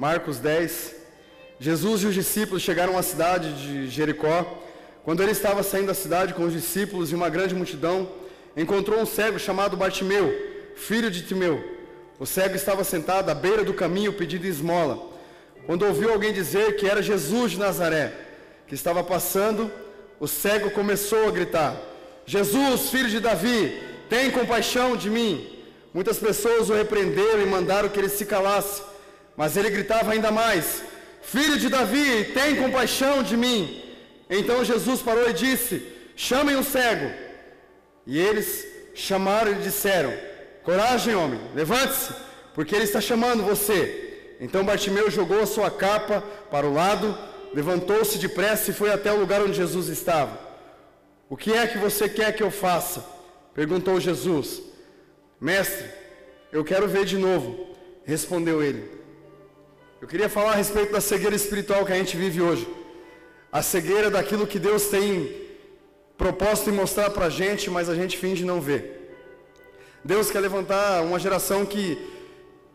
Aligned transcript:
Marcos 0.00 0.38
10. 0.38 0.94
Jesus 1.58 2.02
e 2.02 2.06
os 2.06 2.14
discípulos 2.14 2.62
chegaram 2.62 2.96
à 2.96 3.02
cidade 3.02 3.52
de 3.52 3.86
Jericó. 3.86 4.46
Quando 5.04 5.22
ele 5.22 5.32
estava 5.32 5.62
saindo 5.62 5.88
da 5.88 5.94
cidade 5.94 6.32
com 6.32 6.44
os 6.44 6.54
discípulos 6.54 7.12
e 7.12 7.14
uma 7.14 7.28
grande 7.28 7.54
multidão, 7.54 8.08
encontrou 8.56 8.98
um 8.98 9.04
cego 9.04 9.38
chamado 9.38 9.76
Bartimeu, 9.76 10.34
filho 10.74 11.10
de 11.10 11.20
Timeu. 11.26 11.62
O 12.18 12.24
cego 12.24 12.56
estava 12.56 12.82
sentado 12.82 13.28
à 13.28 13.34
beira 13.34 13.62
do 13.62 13.74
caminho 13.74 14.14
pedindo 14.14 14.46
esmola. 14.46 15.06
Quando 15.66 15.84
ouviu 15.84 16.10
alguém 16.10 16.32
dizer 16.32 16.76
que 16.76 16.88
era 16.88 17.02
Jesus 17.02 17.52
de 17.52 17.58
Nazaré, 17.58 18.10
que 18.66 18.74
estava 18.74 19.04
passando, 19.04 19.70
o 20.18 20.26
cego 20.26 20.70
começou 20.70 21.28
a 21.28 21.30
gritar: 21.30 21.76
Jesus, 22.24 22.88
filho 22.88 23.10
de 23.10 23.20
Davi, 23.20 23.78
tem 24.08 24.30
compaixão 24.30 24.96
de 24.96 25.10
mim. 25.10 25.46
Muitas 25.92 26.16
pessoas 26.16 26.70
o 26.70 26.74
repreenderam 26.74 27.42
e 27.42 27.46
mandaram 27.46 27.90
que 27.90 27.98
ele 27.98 28.08
se 28.08 28.24
calasse, 28.24 28.88
mas 29.40 29.56
ele 29.56 29.70
gritava 29.70 30.12
ainda 30.12 30.30
mais: 30.30 30.82
Filho 31.22 31.56
de 31.58 31.70
Davi, 31.70 32.24
tem 32.34 32.56
compaixão 32.56 33.22
de 33.22 33.38
mim. 33.38 33.82
Então 34.28 34.62
Jesus 34.62 35.00
parou 35.00 35.30
e 35.30 35.32
disse: 35.32 35.82
Chamem 36.14 36.56
o 36.56 36.62
cego. 36.62 37.10
E 38.06 38.18
eles 38.18 38.66
chamaram 38.94 39.52
e 39.52 39.62
disseram: 39.62 40.12
Coragem, 40.62 41.14
homem, 41.14 41.40
levante-se, 41.54 42.12
porque 42.54 42.74
ele 42.74 42.84
está 42.84 43.00
chamando 43.00 43.42
você. 43.42 44.36
Então 44.42 44.62
Bartimeu 44.62 45.10
jogou 45.10 45.40
a 45.40 45.46
sua 45.46 45.70
capa 45.70 46.22
para 46.50 46.66
o 46.66 46.74
lado, 46.74 47.16
levantou-se 47.54 48.18
depressa 48.18 48.70
e 48.70 48.74
foi 48.74 48.92
até 48.92 49.10
o 49.10 49.20
lugar 49.20 49.40
onde 49.40 49.54
Jesus 49.54 49.88
estava. 49.88 50.38
O 51.30 51.34
que 51.34 51.54
é 51.54 51.66
que 51.66 51.78
você 51.78 52.10
quer 52.10 52.36
que 52.36 52.42
eu 52.42 52.50
faça? 52.50 53.02
perguntou 53.54 53.98
Jesus. 53.98 54.60
Mestre, 55.40 55.86
eu 56.52 56.62
quero 56.62 56.86
ver 56.86 57.06
de 57.06 57.16
novo, 57.16 57.74
respondeu 58.04 58.62
ele. 58.62 58.99
Eu 60.00 60.08
queria 60.08 60.28
falar 60.28 60.52
a 60.52 60.54
respeito 60.56 60.92
da 60.92 61.00
cegueira 61.00 61.36
espiritual 61.36 61.84
que 61.84 61.92
a 61.92 61.96
gente 61.96 62.16
vive 62.16 62.40
hoje. 62.40 62.66
A 63.52 63.62
cegueira 63.62 64.10
daquilo 64.10 64.46
que 64.46 64.58
Deus 64.58 64.86
tem 64.86 65.34
proposto 66.16 66.70
em 66.70 66.72
mostrar 66.72 67.10
para 67.10 67.26
a 67.26 67.30
gente, 67.30 67.68
mas 67.70 67.88
a 67.88 67.94
gente 67.94 68.16
finge 68.16 68.44
não 68.44 68.60
ver. 68.60 69.16
Deus 70.04 70.30
quer 70.30 70.40
levantar 70.40 71.02
uma 71.02 71.18
geração 71.18 71.66
que, 71.66 71.98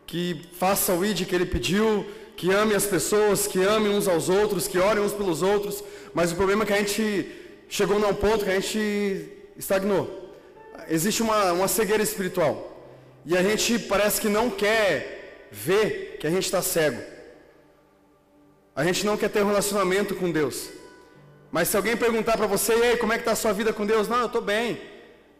que 0.06 0.48
faça 0.58 0.92
o 0.92 1.04
ID 1.04 1.26
que 1.26 1.34
Ele 1.34 1.46
pediu, 1.46 2.06
que 2.36 2.52
ame 2.52 2.74
as 2.74 2.86
pessoas, 2.86 3.46
que 3.46 3.62
ame 3.62 3.88
uns 3.88 4.06
aos 4.06 4.28
outros, 4.28 4.68
que 4.68 4.78
orem 4.78 5.02
uns 5.02 5.12
pelos 5.12 5.42
outros, 5.42 5.82
mas 6.14 6.30
o 6.30 6.36
problema 6.36 6.62
é 6.62 6.66
que 6.66 6.72
a 6.72 6.78
gente 6.78 7.32
chegou 7.68 7.98
num 7.98 8.14
ponto 8.14 8.44
que 8.44 8.50
a 8.50 8.60
gente 8.60 9.28
estagnou 9.56 10.26
existe 10.88 11.22
uma, 11.22 11.52
uma 11.52 11.68
cegueira 11.68 12.02
espiritual. 12.02 12.72
E 13.24 13.36
a 13.36 13.42
gente 13.42 13.78
parece 13.78 14.20
que 14.20 14.28
não 14.28 14.50
quer 14.50 15.48
ver 15.50 16.16
que 16.20 16.26
a 16.26 16.30
gente 16.30 16.44
está 16.44 16.62
cego. 16.62 17.00
A 18.76 18.84
gente 18.84 19.06
não 19.06 19.16
quer 19.16 19.30
ter 19.30 19.42
um 19.42 19.46
relacionamento 19.46 20.14
com 20.14 20.30
Deus. 20.30 20.68
Mas 21.50 21.68
se 21.68 21.76
alguém 21.78 21.96
perguntar 21.96 22.36
para 22.36 22.46
você, 22.46 22.76
e 22.76 22.82
aí, 22.82 22.96
como 22.98 23.10
é 23.10 23.16
que 23.16 23.22
está 23.22 23.32
a 23.32 23.36
sua 23.36 23.54
vida 23.54 23.72
com 23.72 23.86
Deus? 23.86 24.06
Não, 24.06 24.20
eu 24.20 24.26
estou 24.26 24.42
bem. 24.42 24.78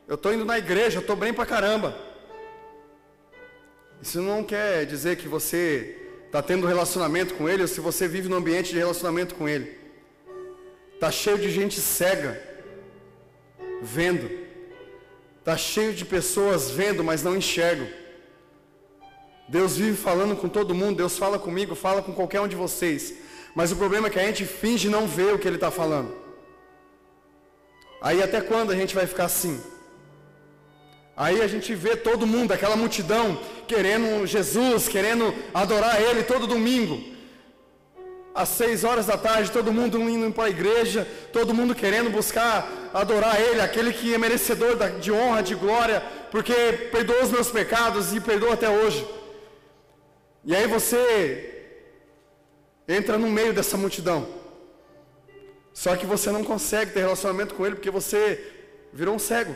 Eu 0.08 0.14
estou 0.14 0.32
indo 0.32 0.46
na 0.46 0.56
igreja, 0.56 0.96
eu 0.96 1.02
estou 1.02 1.14
bem 1.14 1.34
para 1.34 1.44
caramba. 1.44 1.94
Isso 4.00 4.22
não 4.22 4.42
quer 4.42 4.86
dizer 4.86 5.16
que 5.16 5.28
você 5.28 5.98
está 6.24 6.40
tendo 6.40 6.66
relacionamento 6.66 7.34
com 7.34 7.46
Ele, 7.46 7.60
ou 7.60 7.68
se 7.68 7.78
você 7.78 8.08
vive 8.08 8.26
num 8.26 8.36
ambiente 8.36 8.72
de 8.72 8.78
relacionamento 8.78 9.34
com 9.34 9.46
Ele. 9.46 9.76
Está 10.94 11.10
cheio 11.10 11.36
de 11.36 11.50
gente 11.50 11.78
cega, 11.78 12.42
vendo. 13.82 14.30
Está 15.40 15.58
cheio 15.58 15.92
de 15.92 16.06
pessoas 16.06 16.70
vendo, 16.70 17.04
mas 17.04 17.22
não 17.22 17.36
enxergam. 17.36 17.86
Deus 19.46 19.76
vive 19.76 19.94
falando 19.94 20.34
com 20.34 20.48
todo 20.48 20.74
mundo, 20.74 20.96
Deus 20.96 21.18
fala 21.18 21.38
comigo, 21.38 21.74
fala 21.74 22.02
com 22.02 22.14
qualquer 22.14 22.40
um 22.40 22.48
de 22.48 22.56
vocês. 22.56 23.25
Mas 23.56 23.72
o 23.72 23.76
problema 23.76 24.08
é 24.08 24.10
que 24.10 24.20
a 24.20 24.26
gente 24.26 24.44
finge 24.44 24.86
não 24.86 25.06
ver 25.06 25.32
o 25.32 25.38
que 25.38 25.48
Ele 25.48 25.56
está 25.56 25.70
falando. 25.70 26.14
Aí 28.02 28.22
até 28.22 28.42
quando 28.42 28.70
a 28.70 28.76
gente 28.76 28.94
vai 28.94 29.06
ficar 29.06 29.24
assim? 29.24 29.58
Aí 31.16 31.40
a 31.40 31.46
gente 31.46 31.74
vê 31.74 31.96
todo 31.96 32.26
mundo, 32.26 32.52
aquela 32.52 32.76
multidão, 32.76 33.40
querendo 33.66 34.26
Jesus, 34.26 34.86
querendo 34.86 35.34
adorar 35.54 36.02
Ele 36.02 36.22
todo 36.22 36.46
domingo 36.46 37.16
às 38.34 38.50
seis 38.50 38.84
horas 38.84 39.06
da 39.06 39.16
tarde, 39.16 39.50
todo 39.50 39.72
mundo 39.72 39.98
indo 40.02 40.30
para 40.30 40.44
a 40.44 40.50
igreja, 40.50 41.08
todo 41.32 41.54
mundo 41.54 41.74
querendo 41.74 42.10
buscar 42.10 42.70
adorar 42.92 43.40
Ele, 43.40 43.62
aquele 43.62 43.90
que 43.90 44.12
é 44.14 44.18
merecedor 44.18 44.76
de 45.00 45.10
honra, 45.10 45.42
de 45.42 45.54
glória, 45.54 46.02
porque 46.30 46.52
perdoou 46.92 47.22
os 47.22 47.30
meus 47.30 47.50
pecados 47.50 48.12
e 48.12 48.20
perdoa 48.20 48.52
até 48.52 48.68
hoje. 48.68 49.08
E 50.44 50.54
aí 50.54 50.66
você 50.66 51.55
entra 52.88 53.18
no 53.18 53.28
meio 53.28 53.52
dessa 53.52 53.76
multidão, 53.76 54.26
só 55.72 55.94
que 55.96 56.06
você 56.06 56.30
não 56.30 56.42
consegue 56.42 56.92
ter 56.92 57.00
relacionamento 57.00 57.54
com 57.54 57.66
Ele 57.66 57.76
porque 57.76 57.90
você 57.90 58.52
virou 58.92 59.14
um 59.14 59.18
cego. 59.18 59.54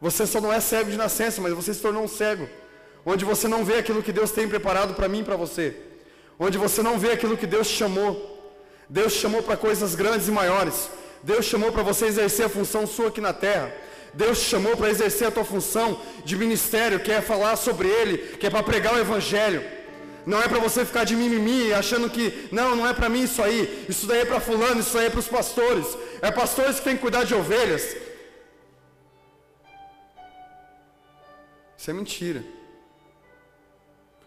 Você 0.00 0.26
só 0.26 0.40
não 0.40 0.52
é 0.52 0.60
cego 0.60 0.90
de 0.90 0.96
nascença, 0.96 1.40
mas 1.40 1.52
você 1.52 1.72
se 1.72 1.80
tornou 1.80 2.02
um 2.02 2.08
cego, 2.08 2.48
onde 3.04 3.24
você 3.24 3.46
não 3.46 3.64
vê 3.64 3.78
aquilo 3.78 4.02
que 4.02 4.12
Deus 4.12 4.30
tem 4.30 4.48
preparado 4.48 4.94
para 4.94 5.08
mim 5.08 5.20
e 5.20 5.24
para 5.24 5.36
você 5.36 5.76
onde 6.38 6.58
você 6.58 6.82
não 6.82 6.98
vê 6.98 7.12
aquilo 7.12 7.36
que 7.36 7.46
Deus 7.46 7.68
chamou. 7.68 8.28
Deus 8.88 9.12
chamou 9.12 9.42
para 9.42 9.56
coisas 9.56 9.94
grandes 9.94 10.26
e 10.26 10.30
maiores. 10.30 10.90
Deus 11.22 11.44
chamou 11.46 11.70
para 11.70 11.84
você 11.84 12.06
exercer 12.06 12.46
a 12.46 12.48
função 12.48 12.84
sua 12.84 13.08
aqui 13.08 13.20
na 13.20 13.32
terra. 13.32 13.72
Deus 14.12 14.40
te 14.40 14.48
chamou 14.48 14.76
para 14.76 14.90
exercer 14.90 15.28
a 15.28 15.30
tua 15.30 15.44
função 15.44 16.00
de 16.24 16.36
ministério, 16.36 16.98
que 17.00 17.12
é 17.12 17.22
falar 17.22 17.54
sobre 17.56 17.88
Ele, 17.88 18.18
que 18.18 18.46
é 18.46 18.50
para 18.50 18.62
pregar 18.62 18.94
o 18.94 18.98
Evangelho. 18.98 19.62
Não 20.24 20.40
é 20.40 20.48
para 20.48 20.60
você 20.60 20.84
ficar 20.84 21.04
de 21.04 21.16
mimimi, 21.16 21.72
achando 21.72 22.08
que, 22.08 22.48
não, 22.52 22.76
não 22.76 22.86
é 22.86 22.94
para 22.94 23.08
mim 23.08 23.22
isso 23.22 23.42
aí, 23.42 23.86
isso 23.88 24.06
daí 24.06 24.20
é 24.20 24.24
para 24.24 24.40
fulano, 24.40 24.80
isso 24.80 24.96
aí 24.96 25.06
é 25.06 25.10
para 25.10 25.20
os 25.20 25.28
pastores. 25.28 25.86
É 26.20 26.30
pastores 26.30 26.78
que 26.78 26.84
têm 26.84 26.96
que 26.96 27.02
cuidar 27.02 27.24
de 27.24 27.34
ovelhas. 27.34 27.96
Isso 31.76 31.90
é 31.90 31.94
mentira. 31.94 32.44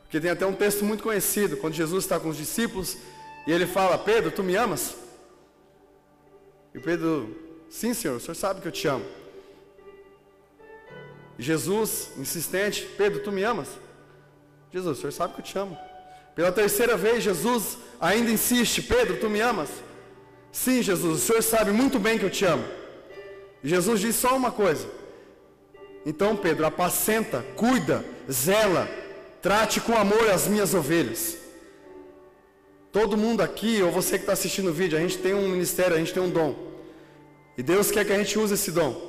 Porque 0.03 0.19
tem 0.19 0.29
até 0.29 0.45
um 0.45 0.53
texto 0.53 0.83
muito 0.83 1.01
conhecido, 1.01 1.55
quando 1.57 1.73
Jesus 1.73 2.03
está 2.03 2.19
com 2.19 2.29
os 2.29 2.37
discípulos 2.37 2.97
e 3.47 3.51
ele 3.51 3.65
fala: 3.65 3.97
Pedro, 3.97 4.31
tu 4.31 4.43
me 4.43 4.55
amas? 4.55 4.95
E 6.73 6.79
Pedro, 6.79 7.33
sim, 7.69 7.93
Senhor, 7.93 8.17
o 8.17 8.19
Senhor 8.19 8.35
sabe 8.35 8.59
que 8.59 8.67
eu 8.67 8.71
te 8.71 8.87
amo. 8.87 9.05
Jesus, 11.39 12.11
insistente: 12.17 12.85
Pedro, 12.97 13.23
tu 13.23 13.31
me 13.31 13.43
amas? 13.43 13.69
Jesus, 14.73 14.97
o 14.97 15.01
Senhor 15.01 15.11
sabe 15.13 15.35
que 15.35 15.39
eu 15.39 15.45
te 15.45 15.57
amo. 15.57 15.77
Pela 16.35 16.51
terceira 16.51 16.97
vez, 16.97 17.23
Jesus 17.23 17.77
ainda 17.99 18.29
insiste: 18.29 18.81
Pedro, 18.81 19.17
tu 19.17 19.29
me 19.29 19.39
amas? 19.41 19.69
Sim, 20.51 20.81
Jesus, 20.81 21.23
o 21.23 21.25
Senhor 21.25 21.41
sabe 21.41 21.71
muito 21.71 21.97
bem 21.99 22.17
que 22.17 22.25
eu 22.25 22.29
te 22.29 22.45
amo. 22.45 22.65
Jesus 23.63 23.99
diz 24.01 24.15
só 24.15 24.35
uma 24.35 24.51
coisa: 24.51 24.87
Então, 26.05 26.35
Pedro, 26.35 26.65
apacenta, 26.65 27.45
cuida, 27.55 28.05
zela 28.29 28.87
Trate 29.45 29.79
com 29.79 29.95
amor 29.95 30.27
as 30.31 30.47
minhas 30.47 30.73
ovelhas. 30.73 31.37
Todo 32.91 33.15
mundo 33.15 33.41
aqui, 33.41 33.79
ou 33.83 33.91
você 33.91 34.17
que 34.17 34.23
está 34.23 34.33
assistindo 34.33 34.71
o 34.71 34.73
vídeo, 34.73 34.97
a 34.97 35.01
gente 35.01 35.19
tem 35.19 35.35
um 35.35 35.47
ministério, 35.49 35.95
a 35.95 35.99
gente 35.99 36.11
tem 36.11 36.23
um 36.23 36.31
dom. 36.31 36.55
E 37.55 37.61
Deus 37.61 37.91
quer 37.91 38.03
que 38.03 38.11
a 38.11 38.17
gente 38.17 38.39
use 38.39 38.55
esse 38.55 38.71
dom. 38.71 38.99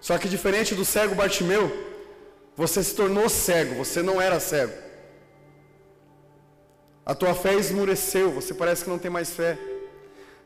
Só 0.00 0.16
que 0.16 0.28
diferente 0.28 0.76
do 0.76 0.84
cego 0.84 1.16
Bartimeu, 1.16 1.76
você 2.56 2.84
se 2.84 2.94
tornou 2.94 3.28
cego, 3.28 3.74
você 3.74 4.00
não 4.00 4.22
era 4.22 4.38
cego. 4.38 4.74
A 7.06 7.14
tua 7.14 7.36
fé 7.36 7.54
esmureceu, 7.54 8.32
você 8.32 8.52
parece 8.52 8.82
que 8.82 8.90
não 8.90 8.98
tem 8.98 9.08
mais 9.10 9.30
fé. 9.30 9.56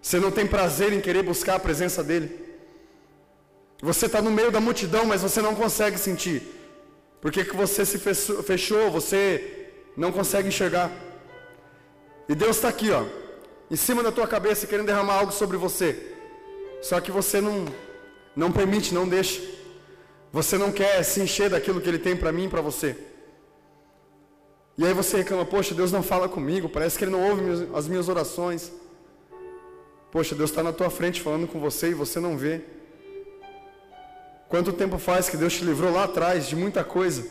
Você 0.03 0.21
não 0.21 0.31
tem 0.31 0.47
prazer 0.47 0.93
em 0.93 1.01
querer 1.01 1.23
buscar 1.23 1.55
a 1.55 1.59
presença 1.59 2.05
dEle. 2.05 2.39
Você 3.81 4.05
está 4.05 4.21
no 4.21 4.31
meio 4.31 4.51
da 4.51 4.61
multidão, 4.61 5.07
mas 5.07 5.23
você 5.23 5.41
não 5.41 5.55
consegue 5.55 5.97
sentir. 5.97 6.43
Por 7.19 7.33
que, 7.33 7.47
que 7.47 7.57
você 7.57 7.87
se 7.87 7.99
fechou? 7.99 8.91
Você 8.91 9.71
não 9.97 10.13
consegue 10.13 10.49
enxergar. 10.49 10.91
E 12.29 12.35
Deus 12.35 12.57
está 12.57 12.69
aqui, 12.69 12.91
ó, 12.91 13.07
em 13.71 13.77
cima 13.77 14.03
da 14.03 14.13
tua 14.13 14.29
cabeça, 14.29 14.67
querendo 14.67 14.87
derramar 14.87 15.15
algo 15.15 15.33
sobre 15.33 15.57
você. 15.57 16.15
Só 16.83 17.01
que 17.01 17.11
você 17.11 17.41
não, 17.41 17.65
não 18.37 18.53
permite, 18.53 18.93
não 18.93 19.09
deixa. 19.09 19.41
Você 20.31 20.59
não 20.59 20.71
quer 20.71 21.03
se 21.05 21.23
encher 21.23 21.49
daquilo 21.49 21.81
que 21.81 21.89
Ele 21.89 21.99
tem 21.99 22.15
para 22.15 22.31
mim 22.31 22.45
e 22.45 22.49
para 22.49 22.61
você. 22.61 22.97
E 24.81 24.87
aí 24.87 24.95
você 24.95 25.19
reclama, 25.19 25.45
poxa, 25.45 25.75
Deus 25.75 25.93
não 25.93 26.03
fala 26.03 26.27
comigo, 26.27 26.67
parece 26.67 26.97
que 26.97 27.05
Ele 27.05 27.11
não 27.11 27.29
ouve 27.29 27.69
as 27.75 27.87
minhas 27.87 28.09
orações. 28.09 28.73
Poxa, 30.11 30.35
Deus 30.35 30.49
está 30.49 30.63
na 30.63 30.73
tua 30.73 30.89
frente 30.89 31.21
falando 31.21 31.47
com 31.47 31.61
você 31.61 31.91
e 31.91 31.95
você 31.95 32.19
não 32.19 32.35
vê. 32.35 32.63
Quanto 34.49 34.73
tempo 34.73 34.97
faz 34.97 35.29
que 35.29 35.37
Deus 35.37 35.53
te 35.53 35.67
livrou 35.67 35.93
lá 35.93 36.05
atrás 36.05 36.49
de 36.49 36.57
muita 36.57 36.83
coisa? 36.83 37.29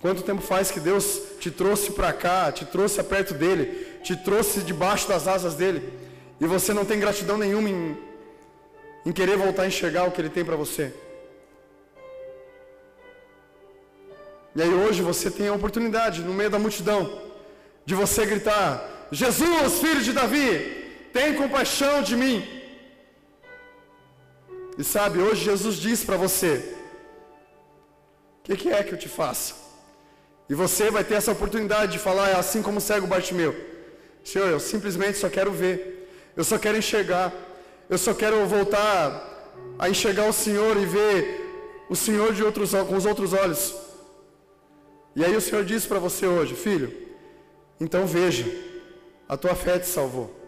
Quanto 0.00 0.24
tempo 0.24 0.42
faz 0.42 0.72
que 0.72 0.80
Deus 0.80 1.20
te 1.38 1.52
trouxe 1.52 1.92
para 1.92 2.12
cá, 2.12 2.50
te 2.50 2.64
trouxe 2.64 3.00
perto 3.04 3.32
dele, 3.32 3.86
te 4.02 4.16
trouxe 4.16 4.62
debaixo 4.62 5.06
das 5.06 5.28
asas 5.28 5.54
dele, 5.54 5.88
e 6.40 6.46
você 6.46 6.74
não 6.74 6.84
tem 6.84 6.98
gratidão 6.98 7.38
nenhuma 7.38 7.70
em, 7.70 7.96
em 9.06 9.12
querer 9.12 9.36
voltar 9.36 9.62
a 9.62 9.66
enxergar 9.68 10.02
o 10.08 10.10
que 10.10 10.20
ele 10.20 10.30
tem 10.30 10.44
para 10.44 10.56
você? 10.56 10.92
E 14.56 14.62
aí 14.62 14.72
hoje 14.72 15.02
você 15.02 15.30
tem 15.30 15.48
a 15.48 15.52
oportunidade, 15.52 16.22
no 16.22 16.32
meio 16.32 16.50
da 16.50 16.58
multidão, 16.58 17.20
de 17.84 17.94
você 17.94 18.24
gritar: 18.24 19.08
Jesus, 19.10 19.80
filho 19.80 20.00
de 20.00 20.12
Davi, 20.12 20.48
tem 21.12 21.34
compaixão 21.34 22.02
de 22.02 22.16
mim. 22.16 22.46
E 24.78 24.84
sabe, 24.84 25.18
hoje 25.18 25.44
Jesus 25.44 25.76
diz 25.76 26.04
para 26.04 26.16
você: 26.16 26.76
O 28.38 28.42
que, 28.44 28.56
que, 28.56 28.68
é 28.70 28.82
que 28.82 28.92
eu 28.92 28.98
te 28.98 29.08
faço? 29.08 29.54
E 30.48 30.54
você 30.54 30.90
vai 30.90 31.02
ter 31.02 31.14
essa 31.14 31.32
oportunidade 31.32 31.92
de 31.92 31.98
falar, 31.98 32.30
é 32.30 32.36
assim 32.36 32.62
como 32.62 32.78
o 32.78 32.80
cego 32.80 33.06
Bartimeu: 33.06 33.54
Senhor, 34.22 34.48
eu 34.48 34.60
simplesmente 34.60 35.18
só 35.18 35.28
quero 35.28 35.50
ver, 35.50 36.08
eu 36.36 36.44
só 36.44 36.58
quero 36.58 36.78
enxergar, 36.78 37.32
eu 37.90 37.98
só 37.98 38.14
quero 38.14 38.46
voltar 38.46 39.32
a 39.78 39.88
enxergar 39.88 40.26
o 40.26 40.32
Senhor 40.32 40.76
e 40.76 40.86
ver 40.86 41.86
o 41.88 41.96
Senhor 41.96 42.32
de 42.32 42.44
outros, 42.44 42.70
com 42.70 42.96
os 42.96 43.04
outros 43.04 43.32
olhos. 43.32 43.83
E 45.16 45.24
aí 45.24 45.36
o 45.36 45.40
Senhor 45.40 45.64
diz 45.64 45.86
para 45.86 45.98
você 45.98 46.26
hoje, 46.26 46.54
filho, 46.54 46.92
então 47.80 48.06
veja, 48.06 48.44
a 49.28 49.36
tua 49.36 49.54
fé 49.54 49.78
te 49.78 49.86
salvou. 49.86 50.43